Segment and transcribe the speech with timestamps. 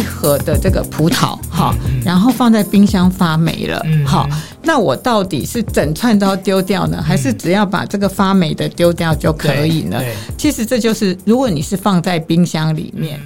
[0.00, 4.26] 一盒的这个葡萄，好，然后放在冰箱发霉了，好，
[4.62, 10.02] 那我到底是整串都要丢掉呢，还是只要把这个发霉的丢掉就可以呢？
[10.38, 13.20] 其实这就是，如果你是放在冰箱里面。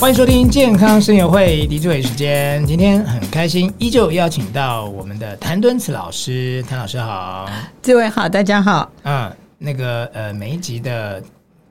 [0.00, 7.46] 欢迎收听健康生友会狄志伟时间，今天很开心，依旧邀请到我们的谭敦慈老师，谭老师好，
[7.82, 8.90] 志伟好，大家好。
[9.02, 11.22] 嗯，那个呃，每一集的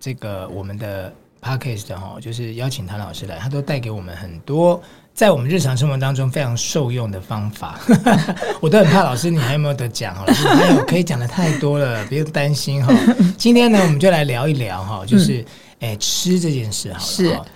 [0.03, 4.81] 这个我们的 podcast 哈，就是邀请谭老师来，他都带给我们很多
[5.13, 7.79] 在我们日常生活当中非常受用的方法。
[8.59, 10.25] 我都很怕老师你还有没有得讲哈？
[10.27, 12.93] 老师还有可以讲的太多了， 不用担心哈。
[13.37, 15.39] 今天呢，我们就来聊一聊哈，就是。
[15.39, 15.45] 嗯
[15.83, 17.05] 哎，吃这件事好了，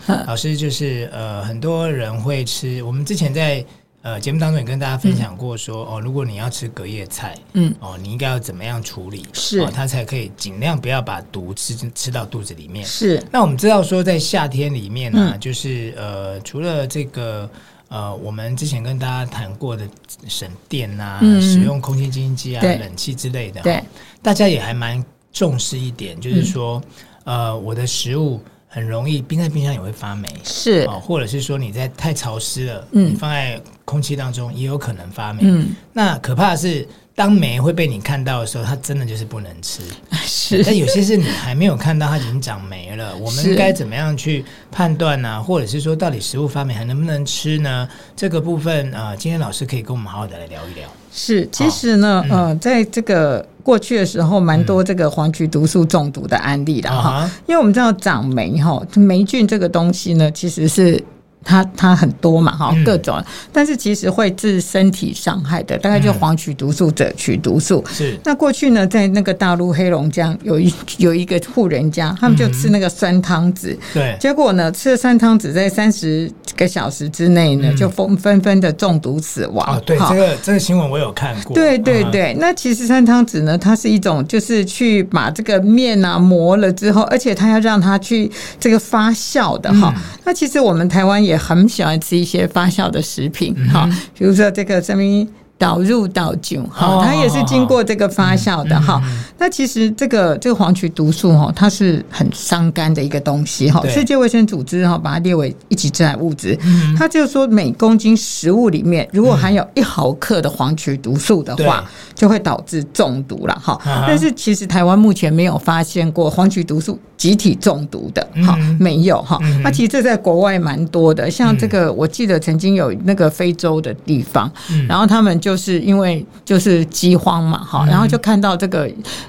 [0.06, 2.84] 是老师就是呃，很多人会吃。
[2.84, 3.64] 我们之前在
[4.08, 12.86] 呃节目当中也跟大家分享过说，说、嗯、哦，如果你要吃隔夜菜，嗯，哦，你应该要怎么样处理，是、哦，它才可以尽量不要把毒吃吃到肚子里面。
[12.86, 13.22] 是。
[13.30, 17.50] 那我们知道说，在夏天里面呢、啊嗯，就是呃，除了这个
[17.90, 19.86] 呃，我们之前跟大家谈过的
[20.26, 23.84] 省电啊、嗯，使用空气清新机啊、冷气之类的，对，
[24.22, 26.82] 大家也还蛮重视一点，就是说。
[26.86, 26.92] 嗯
[27.28, 36.88] 呃，我的食物很容易冰在冰箱也会发霉，是啊、呃，或者是说你在太潮湿了，嗯，你放在空气当中也有可能发霉，嗯，那可怕的是。
[37.18, 39.82] 当霉会被你看到的时候，它真的就是不能吃。
[40.12, 43.18] 是，但有些是你还没有看到，它已经长霉了。
[43.18, 45.42] 我们该怎么样去判断呢？
[45.42, 47.90] 或者是说，到底食物发霉还能不能吃呢？
[48.16, 50.88] 这个部分啊、呃，今天老师可以跟我们好好的来聊一聊。
[51.18, 57.32] 是，其实呢，哦、呃，在这个过去的时候，蛮多这个黄曲毒素中毒的案例的哈、嗯。
[57.48, 61.04] 因为我们知道长霉哈，霉菌这个东西呢，其实是。
[61.48, 67.82] 它它很多嘛，哈，各种、嗯，但是其实会致身体伤害的，大概就黄曲毒素、赭曲毒素。
[67.88, 68.20] 是。
[68.26, 79.66] 那过去呢，在那个大陆黑龙江有一有一个户人家，他们就吃那个酸汤子，对、嗯，结果呢，吃了酸汤子，在三十个小时之内呢，就纷纷纷的中毒死亡。
[79.66, 81.56] 啊、嗯，对，这个这个新闻我有看过。
[81.56, 90.04] 对对对，嗯、那其实酸汤子呢，它是一种就是去把这个面啊磨了之后，而且它要让它去这个发酵的哈、嗯。
[90.26, 91.37] 那其实我们台湾也。
[91.38, 95.28] 很喜欢吃一些发酵的食品，哈、嗯，比如说这个什么。
[95.58, 99.24] 导入到酒哈，它也是经过这个发酵的哈、嗯。
[99.40, 103.84] 那其实这个这个黄曲毒素哈，它是很伤肝的一个东西哈。
[103.88, 106.56] 世界卫生组织哈把它列为一级致癌物质。
[106.96, 113.80] 它就是说每公斤食物里面如果含有一毫克的黄曲毒素的话，就会导致中毒了哈。
[114.08, 119.40] 但是其实台湾目前没有发现过黄曲毒素集体中毒的哈，没有哈。
[119.64, 124.52] 那其实这在国外蛮多的，像这个我记得曾经有那个非洲的地方，
[124.88, 125.47] 然后他们就。
[125.48, 128.84] 就是因为就是饥荒嘛，哈，然后就看到这个，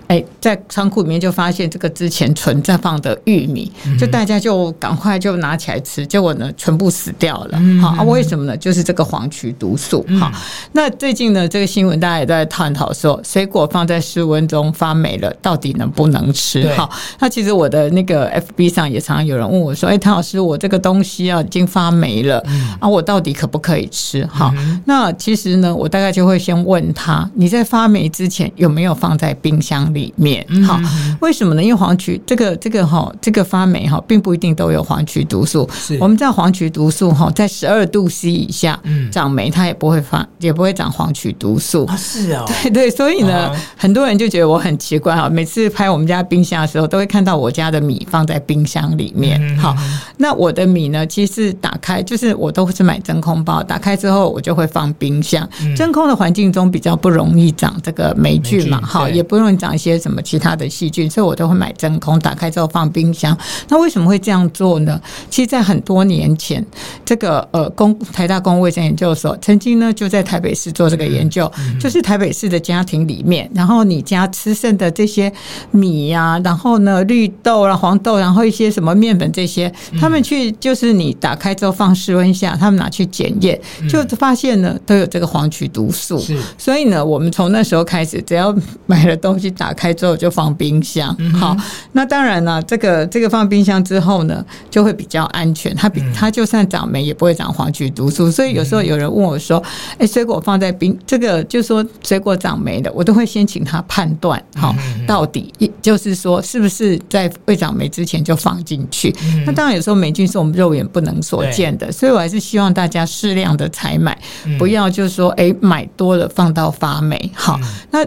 [0.09, 8.57] 哎、欸，在仓库里面就发现这个之前存在放的玉米，就大家就赶快就拿起来吃，结果呢全部死掉了，好啊，为什么呢？
[8.57, 10.29] 就是这个黄曲毒素，好，
[10.73, 16.69] 那最近呢这个新闻大家也在探讨说，水果放在室温中发霉了，到底能不能吃？
[16.75, 16.91] 好，
[17.21, 22.45] 那其实我的那个 FB 上也常常有人问我说，哎、欸，谭老师，我这个东西啊已经发霉了，
[22.81, 24.27] 啊，我到底可不可以吃？
[24.27, 24.53] 好，
[24.85, 26.08] 那其实呢，我大概。
[26.11, 30.47] 就会先问他，你在发霉之前有没有放在冰箱里面？
[30.67, 31.63] 好、嗯，为什么呢？
[31.63, 35.69] 因为黄曲这个这个哈，这个发霉哈，并不一定都有黄曲毒素。
[35.73, 41.85] 是，我们知道黄曲毒素哈，在十二度 C 以下，嗯，长霉它也不会发，也不会长黄曲毒素。
[41.87, 49.39] 啊，是哦， 对对，所以呢，很多人就觉得我很奇怪哈，每次拍我们家冰箱的时候，都会看到我家的米放在冰箱里面。
[49.59, 49.77] 好，
[50.17, 55.47] 那我的米呢，其实打开就是我都是买真空包，打开之后我就会放冰箱，
[55.77, 55.98] 真空。
[56.07, 63.37] 的环境中比较不容易长这个霉菌嘛，哈，也不容易长一些什么其他的细菌，所以我都会买真空，打开之后放冰箱。
[63.69, 65.01] 那为什么会这样做呢？
[65.31, 66.65] 其实，在很多年前，
[67.05, 71.51] 这个呃，公台大公共卫生研究所曾经呢就在台北市做这个研究，
[71.81, 75.33] 就是台北市的家庭里面，然后你家吃剩的这些
[75.71, 83.59] 米呀、啊，然后呢绿豆啊、黄豆，然后一些什么面粉这些，他们去就是你打开之后放室温下，他们拿去检验，
[83.89, 86.19] 就发现呢都有这个黄曲毒素。
[86.19, 88.55] 素，所以呢，我们从那时候开始，只要
[88.87, 91.15] 买了东西打开之后就放冰箱。
[91.35, 91.57] 好，
[91.93, 95.75] 那当然了，这个这个放冰箱之后呢，就会比较安全。
[95.75, 98.31] 它比它就算长霉也不会长黄曲毒素。
[98.31, 99.63] 所以有时候有人问我说
[99.99, 104.75] ：“哎，水果放在冰，这个就说水果长霉的，我都会先请他判断，好，
[105.07, 105.53] 到底
[105.83, 109.15] 就是说是不是在未长霉之前就放进去。
[109.47, 114.17] 那当然有时候霉菌是我们肉眼不能所见的，所以我还是希望大家适量的采买，
[114.59, 115.78] 不要就是说哎买。
[115.97, 117.59] 多了放到发霉，好，
[117.91, 118.05] 那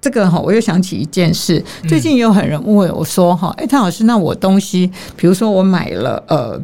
[0.00, 6.60] 这个哈，我又想起一件事，最近有很多人问我说哈，哎，谭老师，那我东西，比如说我买了呃。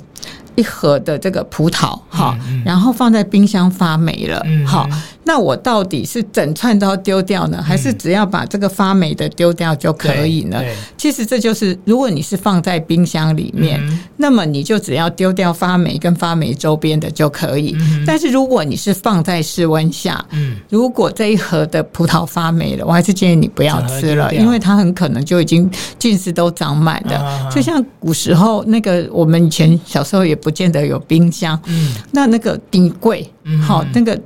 [0.56, 10.60] 一盒的这个葡萄，哈、嗯嗯，然后放在冰箱发霉了，好、嗯，那我到底是整串都要丢掉呢，还是只要把这个发霉的丢掉就可以呢？
[10.96, 18.04] 其实这就是，如果你是放在冰箱里面，嗯、那么你就只要丢掉发霉跟发霉周边的就可以、嗯。
[18.04, 27.48] 但是如果你是放在室温下，嗯，如果这一盒的葡萄发霉了，我还是建议你不要吃了，因为它很可能就已经菌丝都长满了、啊。
[27.50, 30.50] 就像古时候那个，我们以前小时候也不。
[30.50, 33.26] 见得有冰箱，嗯，那那个底柜，
[33.58, 34.20] 好、嗯，那个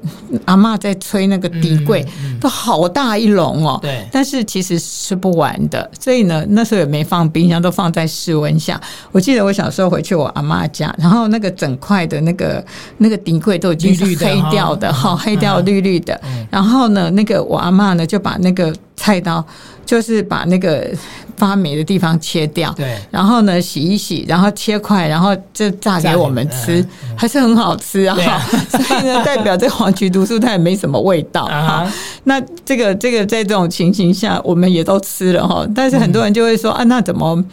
[0.44, 8.80] 阿嬷在吹那个底柜、嗯嗯，都好大一笼哦，对，但是其实吃不完的，所以呢，那时候也没放冰箱，都放在室温下。
[9.12, 12.64] 我记得我小时候回去我阿嬷家，然后那个整块的那个
[12.98, 19.44] 那个底柜都已经是黑掉的，哈，黑掉绿绿的、嗯，然后呢，那个我阿嬷呢就把那个菜刀。
[19.86, 20.90] 就是把那个
[21.36, 28.16] 发霉的地方切掉，对，然后呢洗一洗，然后切块，然后就炸给我们吃，嗯、还是很好吃啊。
[28.70, 31.92] 所以呢， 代表这黄曲毒素它也没什么味道啊。
[32.24, 35.66] 那这个这个在这种情形下，我们也都吃了哈。
[35.74, 37.44] 但是很多人就会说、嗯、啊，那怎么？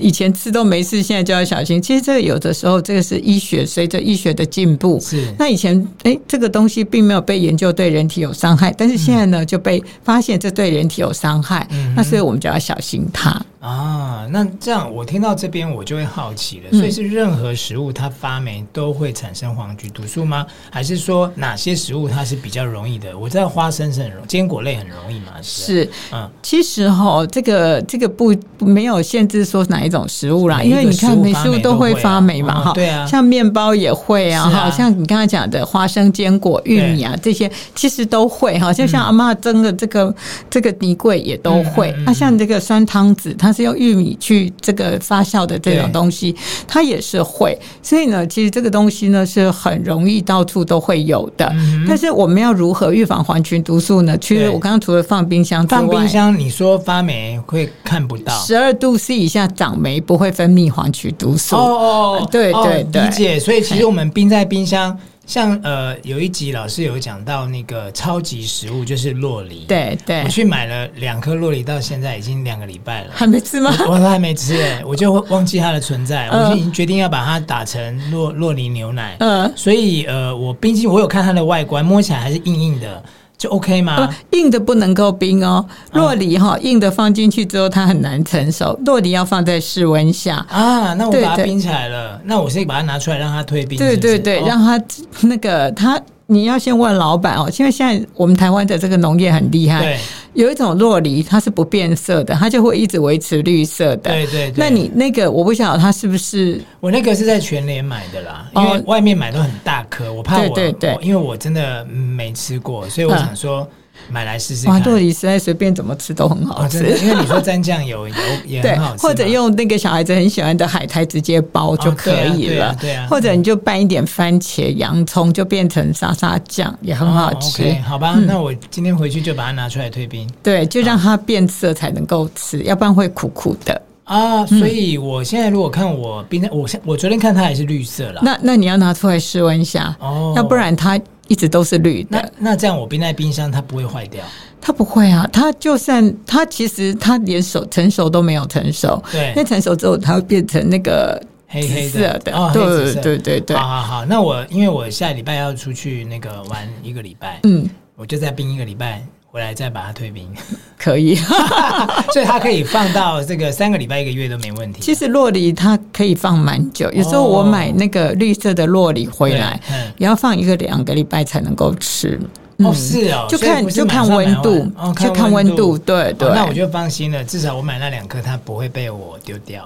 [0.00, 1.80] 以前吃都没事，现在就要小心。
[1.80, 4.98] 其实这个有的时候，这个是医学，随着医学的进步。
[5.00, 5.32] 是。
[5.38, 11.66] 那以前，哎，这个东西并没有被研究对人体有伤害，但是现在呢，就被发现这对人体有伤害。
[11.70, 11.94] 嗯。
[11.94, 13.40] 那所以我们就要小心它。
[13.60, 20.46] 啊，那这样我听到这边我就会好奇了，所以是任何食物它发霉都会产生黄曲毒素吗？
[20.70, 23.16] 还是说哪些食物它是比较容易的？
[23.18, 25.32] 我知道花生是很容易，坚果类很容易嘛？
[25.42, 40.14] 是，嗯，其实哈，这个这个不没有限制说哪一种食物啦，因为你看每食物都会发霉嘛，哈、哦，对啊，像面包也会啊，哈、啊，像你刚才讲的花生、坚果、玉米啊这些，其实都会哈，就像阿妈蒸的这个、嗯、
[40.48, 43.50] 这个底粿也都会，那、嗯嗯嗯啊、像这个酸汤子它。
[43.52, 46.32] 是用玉米去这个发酵的这种东西，
[46.68, 51.44] 它也是会，所以呢，其实这个东西呢是很容易到处都会有的。
[51.54, 54.16] 嗯、但是我们要如何预防黄曲毒素呢？
[54.18, 61.56] 其实我刚刚除了放冰箱之外，放冰箱你说发霉会看不到，十二度 C 以下长霉不会分泌黄曲毒素。
[61.56, 63.40] 哦哦，对对对，理解。
[63.40, 64.96] 所以其实我们冰在冰箱。
[65.26, 69.64] 像呃，有一集老师有讲到那个超级食物，就是洛梨。
[69.68, 73.72] 对对，我去买了两颗洛梨，到现在已经两个礼拜了，还没吃吗？
[73.86, 79.14] 我，我都还没吃哎， 我就忘记它的存在，呃、我就已经决定要把它打成洛洛梨牛奶。
[79.20, 83.00] 嗯、呃，所以呃，我冰淇我有看它的外观，摸起来还是硬硬的。
[83.40, 84.14] 就 OK 吗？
[84.32, 85.64] 硬的不能够冰哦。
[85.94, 88.78] 洛梨哈，硬的放进去之后它很难成熟。
[88.84, 90.92] 洛梨要放在室温下啊。
[90.92, 93.96] 那我把它冰起来了，那我先把它拿出来让它退冰是是？
[93.96, 94.84] 对对对，哦、让它
[95.22, 95.98] 那个它。
[96.32, 99.98] 你要先问老板哦，因为现在我们台湾的这个农业很厉害，对，
[100.34, 104.10] 有一种洛梨它是不变色的，它就会一直维持绿色的。
[104.10, 104.54] 对对对。
[104.56, 106.60] 那你那个我不晓得它是不是？
[106.80, 113.66] 我那个是在全联买的啦，因为外面买都很大颗，我怕我，对对对，因为我真的没吃过，所以我想说。
[114.08, 114.82] 买来试试看。
[114.82, 118.14] 酪梨实在随便怎么吃都很好吃，哦、因为你说沾酱油也
[118.46, 122.70] 也很好吃，或者用那个小孩子很喜欢的海苔直接包就可以了。
[122.70, 127.72] 哦、对啊，或者你就拌一点番茄、洋葱，就变成沙沙酱，也很好吃。
[127.86, 130.28] 好吧、嗯，那我今天回去就把它拿出来退冰。
[130.42, 134.44] 对，就让它变色才能够吃，哦、要不然会苦苦的啊。
[134.46, 138.20] 所以我现在如果看我冰箱，我我昨天看它还是绿色了。
[138.24, 140.98] 那那你要拿出来试温一下哦，要不然它。
[141.30, 144.20] 一直都是绿的，那那这样我冰在冰箱，它不会坏掉？
[144.60, 153.56] 它不会啊，它就算它其实它连熟成熟都没有成熟，对，那成熟之后它会变成那个黑黑色的，哦，对对对对对。
[153.56, 159.00] 好好好，那我因为我下礼拜要出去那个玩一个礼拜，嗯，我就再冰一个礼拜。
[159.32, 160.28] 回来再把它退冰，
[160.76, 161.14] 可以，
[162.12, 164.82] 所以它可以放到这个三个礼拜一个月都没问题。
[164.82, 169.60] 其实洛梨它可以放蛮久，有时候我买那个绿色的洛梨回来，
[169.98, 172.18] 也要放一个两个礼拜才能够吃。
[172.58, 176.28] 哦，是哦，就看就看温度，就看温度，对对。
[176.34, 179.62] 那我就放心了，至少我买那两颗它不会被我丢掉。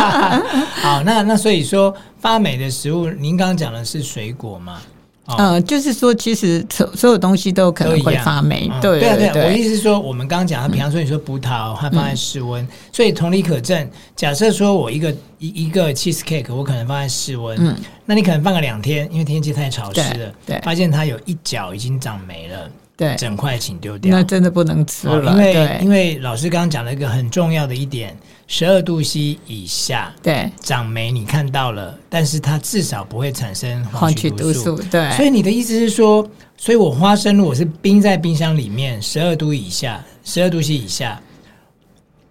[0.82, 4.78] 好，那那所以说发霉的食物，您刚刚讲的是水果吗？
[5.26, 8.68] 嗯、呃，就是说，其实所所有东西都可能会发霉。
[8.72, 13.90] 嗯、对对对，我意思是说，我们刚刚讲的，比方说你说葡萄，它放在室温，嗯，所以同理可证。
[14.14, 22.70] 假设说我一个一一个 cheese cake，我可能放在室温，嗯，那你可能放个两天，因为天气太潮湿了，对，对，发现它有一角已经长霉了。
[22.96, 25.32] 对，整块请丢掉，那真的不能吃了。
[25.32, 28.16] 因为因为老师刚刚讲了一个很重要的一点，
[28.46, 34.76] 十二度 C 以下，对，长霉你看到了，但是它至少不会产生黄曲毒素。
[34.90, 41.20] 对，所以你的意思是说，所以我花生如果是冰在冰箱里面，十二度以下，十二度 C 以下。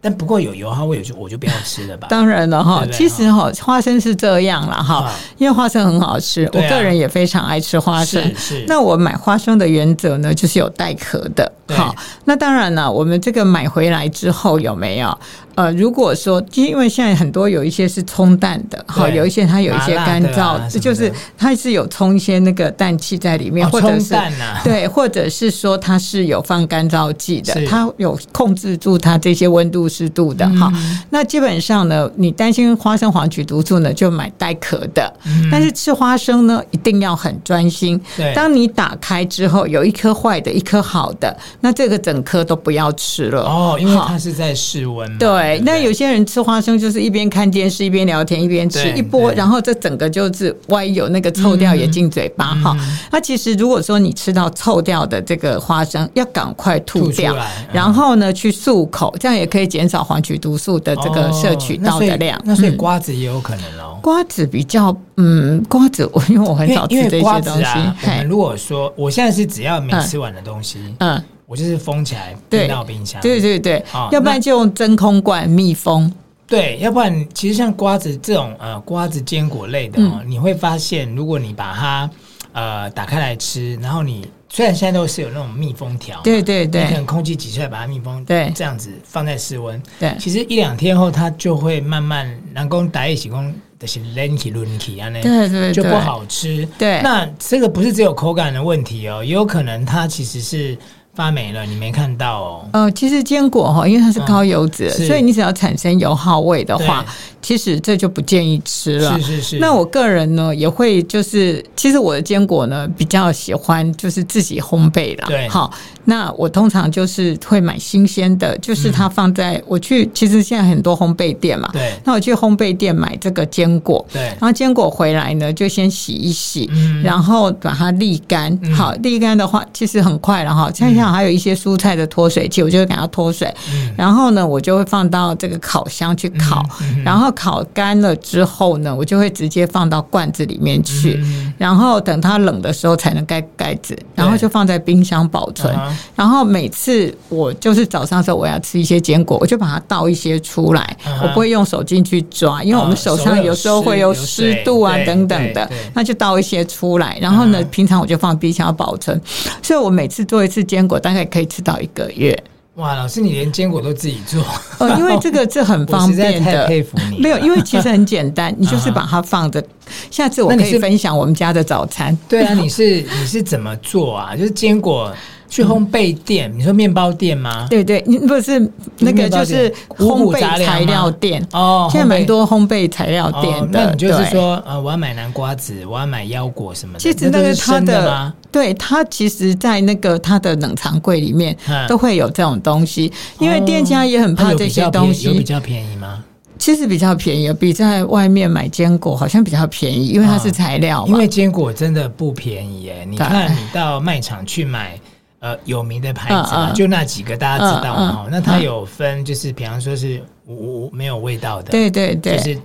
[0.06, 2.08] 但不过有油哈味，我就我就不要吃了吧。
[2.12, 8.22] 当然了哈，其实哈花生是这样了哈，因为花生很好吃，我个人也非常爱吃花生。
[8.36, 11.50] 是，那我买花生的原则呢，就是有带壳的。
[11.70, 15.18] 好，那当然了，我们这个买回来之后有没有？
[15.56, 24.16] 呃，如果说，因为现在很多有一些是冲淡的，好，有一些它有一些干燥，这就是它是有冲一些那个氮气在里面，或者是
[24.64, 30.72] 对，或者是说它是有放干燥剂的，它有控制住它这些温度湿度的哈。
[31.12, 35.14] 那基本上呢，你担心花生黄曲毒素呢，就买带壳的。
[35.52, 38.02] 但是吃花生呢，一定要很专心。
[38.34, 45.18] 当你打开之后，有一颗坏的，一颗好的，那这个整颗都不要吃了哦，因为它是在室温。
[45.20, 45.43] 对。
[45.44, 52.78] 对，那有些人吃花生就是一边看电视一边聊天一边吃一波，然后这整个就是歪有那个臭掉也进嘴巴哈。
[53.12, 57.36] 那其实如果说你吃到臭掉的这个花生，要赶快吐掉，
[57.74, 62.40] 然后呢去漱口，这样也可以减少黄曲毒素的这个摄取到的量。
[62.46, 64.00] 那所以瓜子也有可能哦。
[64.02, 67.66] 瓜子比较嗯，瓜子我因为我很少吃这些东西。
[68.04, 71.22] 我们如果说我现在是只要没吃完的东西，嗯。
[71.54, 73.22] 我就是封起来，冰到冰箱。
[73.22, 76.12] 对对对，哦、要不然就用真空罐密封。
[76.48, 82.10] 对，要不然其实像瓜子这种呃瓜子坚果类的哦，嗯、你会发现，如果你把它
[82.54, 96.68] 呃打开来吃，然后你虽然现在都是有那种密封条，对对对，你可能空气挤出来把它密封，对，这样子放在室温，对，其实一两天后它就会慢慢能够打一起工的是 lanky lunky 啊，那对对就不好吃。
[96.80, 100.76] 对，那这个不是只有口感的问题哦，也有可能它其实是。
[101.16, 102.66] 发霉了，你没看到哦。
[102.74, 107.06] 呃，其实坚果哈，因为它是高油脂，嗯、所以你只要产生油耗味的话。
[107.44, 109.20] 其实这就不建议吃了。
[109.20, 109.60] 是是是。
[109.60, 115.28] 那我个人呢，也会就是，其实我的坚果呢比较喜欢就是自己烘焙啦。
[115.28, 115.46] 对。
[115.50, 115.70] 好，
[116.06, 121.70] 那我通常就是会买新鲜的，就是它放在我去，其实现在很多烘焙店嘛。
[121.74, 121.94] 对。
[122.06, 124.06] 那我去烘焙店买这个坚果。
[124.12, 124.22] 对。
[124.22, 126.70] 然后坚果回来呢，就先洗一洗，
[127.04, 128.58] 然后把它沥干。
[128.74, 130.72] 好，沥干的话其实很快了哈。
[130.74, 133.54] 像像还有一些蔬菜的脱水器，我就会给它脱水。
[133.98, 136.66] 然后呢，我就会放到这个烤箱去烤，
[137.04, 137.34] 然后。
[137.36, 145.76] 烤干了之后呢，我就会直接放到罐子里面去，嗯、然后等它冷的时候才能盖盖子，然后就放在冰箱保存。
[145.94, 157.18] 对然后每次我就是早上的时候我要吃一些坚果，我就把它倒一些出来，嗯、我不会用手进去抓，因为我们手上有时候会有湿度啊等等的，那就倒一些出来。
[157.22, 159.20] 然后呢，嗯、平常我就放冰箱保存，
[159.62, 162.38] 所以我每次做一次坚果大概可以吃到一个月。
[162.76, 164.44] 哇，老师，你连坚果都自己做？
[164.80, 166.52] 哦，因为这个 是很方便的。
[166.52, 167.20] 太佩服你。
[167.20, 169.64] 没有，因为其实很简单，你就是把它放着。
[170.10, 172.18] 下次我可以分享我们家的早餐。
[172.28, 174.36] 对啊，你是你是怎么做啊？
[174.36, 175.14] 就是坚果
[175.54, 177.68] 去烘焙店，你说面包店吗？
[177.70, 178.60] 对对，你不是
[178.98, 181.88] 那个就是烘焙材料店哦。
[181.92, 183.80] 现在蛮多烘焙材料店的。
[183.84, 187.00] 那你就是说，呃，我要买南瓜子，我要买腰果什么的。
[187.00, 188.34] 其实那是他的。
[188.52, 191.56] 对，它其实，在那个它的冷藏柜里面
[191.88, 195.28] 都会有这种东西，因为店家也很怕这些东西。
[195.28, 196.24] 有比较便宜吗？
[196.58, 201.04] 其实比较便宜，比在外面买坚果好像比较便宜，因为它是材料。
[201.08, 203.06] 因为坚果真的不便宜耶！
[203.08, 204.98] 你看，你到卖场去买，
[205.44, 208.28] 呃，有名的牌子就那几个大家知道嘛。
[208.32, 212.60] 那它有分，就是比方说是无没有味道的，对对对，就是。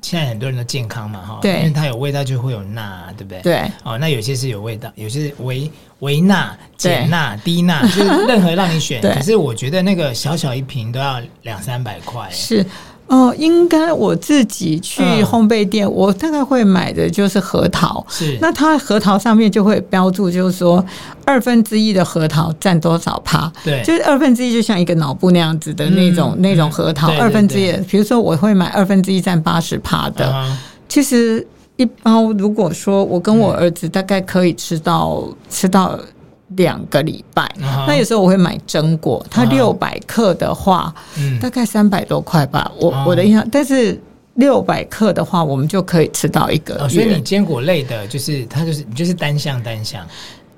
[0.00, 3.42] 现在很多人都健康嘛，哈，对，因为它有味道就会有钠，对不对？
[3.42, 9.02] 对，哦，那有些是有味道，有些是微微钠、减钠、低钠，就是任何让你选。
[9.12, 12.26] 可是我觉得那个小小一瓶都要两三百块。
[12.30, 12.64] 是。
[13.12, 18.02] 哦，应该我自己去烘焙店，嗯、我大概会买的就是核桃。
[18.08, 20.82] 是，那它核桃上面就会标注，就是说
[21.26, 23.52] 二分之一的核桃占多少趴？
[23.62, 27.70] 对，就是二分之一，就像一个脑部那样子的那种、嗯、那种核桃，二分之一。
[27.86, 30.32] 比如说，我会买二分之一占八十趴的。
[30.32, 30.56] 嗯、
[30.88, 36.00] 其实一包，如果说我跟我儿子大概可以吃到、嗯、吃到。
[36.56, 37.50] 两个礼拜，
[37.86, 40.94] 那有时候我会买榛果，它六百克的话，
[41.40, 42.70] 大概三百多块吧。
[42.78, 44.00] 我我的印象，但是
[44.34, 46.88] 六百克的话，我们就可以吃到一个。
[46.88, 50.06] 所以你坚果类的，就是它就是你就是单项单项，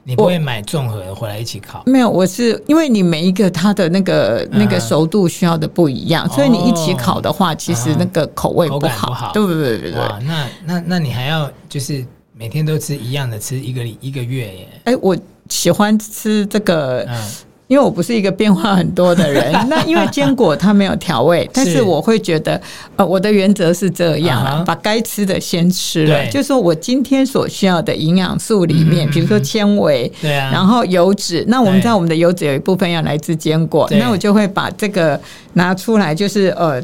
[0.04, 1.82] 你不会买综合回来一起烤。
[1.86, 9.30] 没有，我是因为你每一个它的那个那个熟度需要的不一样，所以你一起烤的话，其实那个口味不好。
[9.32, 9.78] 对不对？
[9.78, 10.00] 对对。
[10.24, 12.04] 那那那你还要就是
[12.36, 14.68] 每天都吃一样的，吃一个一个月耶？
[14.84, 15.16] 哎，我。
[15.50, 17.06] 喜欢吃这个，
[17.66, 22.58] 因为我不是一个变化很多的人， 那因为坚果它没有调味，但是我会觉得，
[22.96, 24.64] 呃，我的原则是这样了，uh -huh.
[24.64, 35.20] 把该吃的先吃了，就是说我今天所需要的营养素里面，比如说纤维，对啊，然后油脂，那我们知道我们的油脂有一部分要来自坚果，那我就会把这个
[35.52, 36.82] 拿出来，就是呃。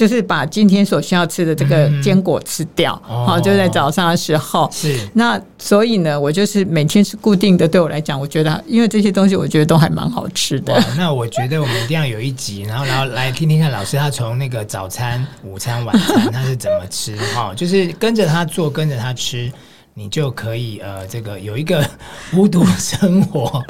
[0.00, 4.66] 就是把今天所需要吃的这个坚果吃掉，好、嗯，就在早上的时候。
[4.72, 4.98] 是。
[5.12, 7.68] 那所以呢，我就是每天是固定的。
[7.68, 10.82] 对我来讲，我觉得因为这些东西，我觉得都还蛮好吃的。
[10.96, 19.52] 那我觉得我们一定要有一集，然后然后来听听看老师他从那个早餐、午餐、晚餐他是怎么吃，哈，就是跟着他做，跟着他吃。
[19.94, 21.84] 你就可以呃，这个有一个
[22.34, 23.62] 无毒生活，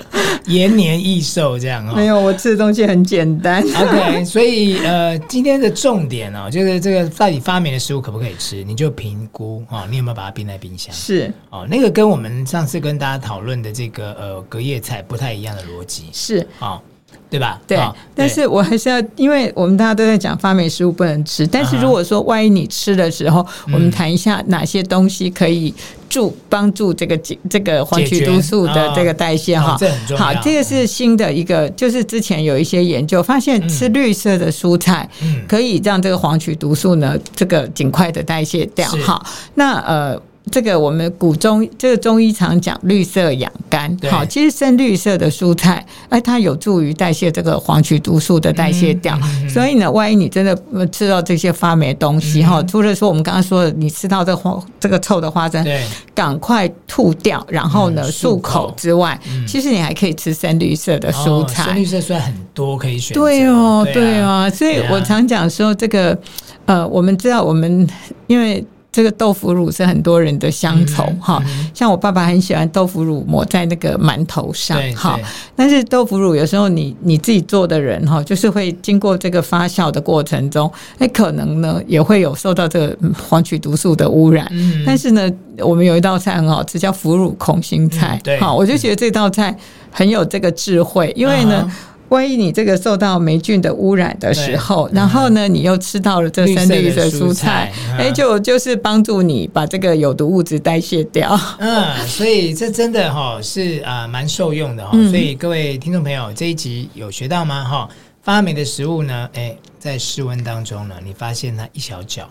[0.47, 1.97] 延年益寿这样啊、哦。
[1.97, 3.62] 没有，我吃的东西很简单。
[3.62, 8.62] OK，所以呃，今天的重点哦，就是这个到底发霉的食物可不可以吃？
[8.62, 10.95] 你就评估啊、哦，你有没有把它冰在冰箱？
[10.95, 16.05] 是哦，那个跟我们上次跟大家讨论的这个呃隔夜菜不太一样的逻辑。
[16.12, 16.69] 是啊。
[16.69, 16.83] 哦
[17.29, 17.61] 对吧？
[17.65, 17.79] 对，
[18.12, 25.73] 但是我还是要，因为我们大家都在讲发霉食物不能吃，但是如果说万一你吃的时候，我们谈一下哪些东西可以
[26.11, 27.17] 助帮助这个
[27.49, 29.79] 这个黄曲毒素的这个代谢哈。
[30.19, 35.09] 好，这个是新的一个，就是之前有一些研究发现，吃绿色的蔬菜
[35.49, 38.87] 可以让这个黄曲毒素呢这个尽快的代谢掉。
[39.07, 39.25] 哈，
[39.55, 40.21] 那呃。
[40.50, 49.16] 这个我们古中这个中医常讲绿色养肝，好，其实深绿色的蔬菜，哎，它有助于代谢这个黄曲毒素的代谢掉。
[49.23, 50.56] 嗯嗯、所以呢，万一你真的
[50.88, 61.64] 吃到这些发霉的东西哈、嗯，除了说我们刚刚说的，你吃到这花这个臭的花生，对，赶快吐掉，然后呢漱口之外、嗯，其实你还可以吃深绿色的蔬菜。
[61.64, 66.18] 哦、深绿色虽然很多可以选择，对哦，对啊，所以我常讲说这个，
[66.64, 67.87] 呃，我们知道我们
[68.26, 68.64] 因为。
[68.92, 71.42] 这个豆腐乳是很多人的乡愁哈、
[71.73, 75.18] 像我爸爸很喜欢豆腐乳抹在那个馒头上哈。
[75.54, 82.97] 但是豆腐乳有时候你你自己做的人哈，就是会经过这个发酵的过程中，那可能呢也会有受到这个
[83.28, 84.47] 黄曲毒素的污染。
[84.50, 88.20] 嗯、但是呢，我们有一道菜很好吃，叫腐乳空心菜。
[88.40, 89.56] 好、嗯，我就觉得这道菜
[89.90, 91.64] 很有这个智慧，因为呢。
[91.64, 101.39] Uh-huh 万一你这个受到霉菌的污染的时候，然后呢，你又吃到了这深绿色蔬菜，哎，就就是帮助你把这个有毒物质代谢掉。
[101.58, 104.93] 嗯，所以这真的哈是啊蛮受用的哈。
[105.08, 107.65] 所以各位听众朋友，这一集有学到吗？
[107.65, 107.89] 哈，
[108.23, 112.28] 发霉的食物呢，哎，在室温当中呢，你发现它一小角、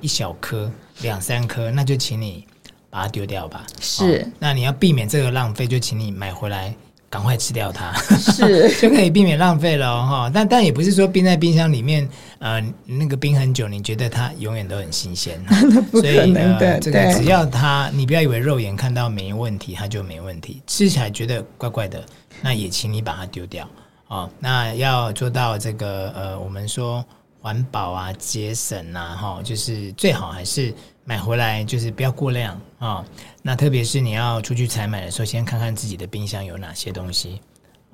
[0.00, 0.70] 一小颗、
[1.02, 2.46] 两三颗，那就请你
[2.88, 3.66] 把它丢掉吧。
[3.80, 6.74] 是，那你要避免这个浪费，就请你买回来。
[7.10, 10.30] 赶快吃掉它，是 就可以避免浪费了哈。
[10.32, 15.42] 但但也不是说冰在冰箱里面，呃，那个冰很久，你觉得它永远都很新鲜。
[15.50, 16.78] 那不可能的。
[16.78, 20.62] 这个只要它，你不要以为肉眼看到没问题，它就没问题。
[20.68, 22.00] 吃起来觉得怪怪的，
[22.40, 23.68] 那也请你把它丢掉
[24.06, 24.30] 啊。
[24.38, 27.04] 那要做到这个呃，我们说
[27.40, 30.72] 环保啊、节省啊，哈，就是最好还是。
[31.10, 33.04] 买回来就是不要过量啊、
[33.42, 37.40] 那特别是你要出去采买的时候，先看看自己的冰箱有哪些东西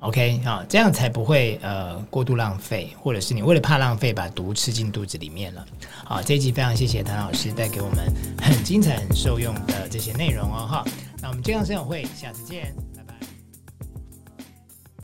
[0.01, 5.65] ，OK 啊、哦，这样才不会呃过度浪费，或者是你为了怕浪费把毒吃进肚子里面了。
[6.05, 8.05] 好，这一集非常谢谢谭老师带给我们
[8.39, 10.85] 很精彩、很受用的这些内容哦哈，
[11.19, 12.71] 那我们健康生友会下次见。